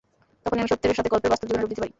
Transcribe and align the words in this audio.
তখনই 0.43 0.61
আমি 0.63 0.71
সত্যের 0.73 0.97
সাথে 0.99 1.11
গল্পের 1.13 1.31
বাস্তব 1.31 1.47
জীবনের 1.47 1.61
রূপ 1.63 1.69
দিতে 1.71 1.81
পারি। 1.81 1.89